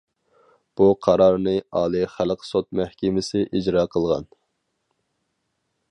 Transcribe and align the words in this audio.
بۇ 0.79 0.85
قارارنى 1.07 1.53
ئالىي 1.81 2.07
خەلق 2.13 2.47
سوت 2.53 2.67
مەھكىمىسى 2.81 3.45
ئىجرا 3.51 3.85
قىلغان. 3.97 4.27